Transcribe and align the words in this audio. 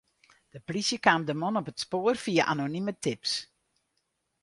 De 0.55 0.59
plysje 0.69 0.99
kaam 1.07 1.21
de 1.27 1.33
man 1.41 1.59
op 1.59 1.69
it 1.71 1.81
spoar 1.83 2.17
fia 2.25 2.43
anonime 2.53 2.93
tips. 3.03 3.31